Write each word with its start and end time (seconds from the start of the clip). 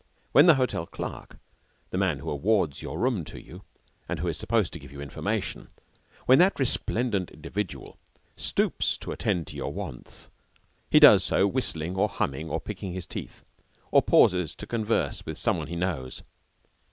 When 0.31 0.47
the 0.47 0.55
hotel 0.55 0.87
clerk 0.87 1.37
the 1.91 1.97
man 1.99 2.17
who 2.17 2.31
awards 2.31 2.81
your 2.81 2.97
room 2.97 3.23
to 3.25 3.39
you 3.39 3.61
and 4.09 4.17
who 4.17 4.27
is 4.27 4.35
supposed 4.35 4.73
to 4.73 4.79
give 4.79 4.91
you 4.91 4.99
information 4.99 5.67
when 6.25 6.39
that 6.39 6.59
resplendent 6.59 7.29
individual 7.29 7.99
stoops 8.35 8.97
to 8.97 9.11
attend 9.11 9.45
to 9.49 9.55
your 9.55 9.71
wants 9.71 10.31
he 10.89 10.99
does 10.99 11.23
so 11.23 11.45
whistling 11.45 11.97
or 11.97 12.09
humming 12.09 12.49
or 12.49 12.59
picking 12.59 12.93
his 12.93 13.05
teeth, 13.05 13.43
or 13.91 14.01
pauses 14.01 14.55
to 14.55 14.65
converse 14.65 15.23
with 15.23 15.37
some 15.37 15.59
one 15.59 15.67
he 15.67 15.75
knows. 15.75 16.23